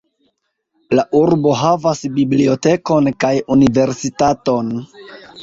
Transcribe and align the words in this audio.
La 0.99 1.03
urbo 1.19 1.53
havas 1.59 2.01
bibliotekon 2.15 3.11
kaj 3.25 3.33
universitaton. 3.59 4.75